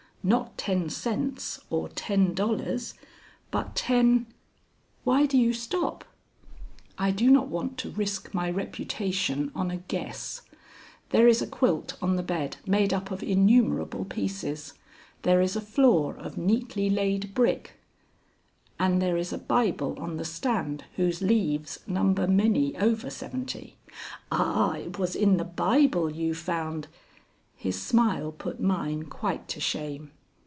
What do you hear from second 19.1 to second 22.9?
is a Bible on the stand whose leaves number many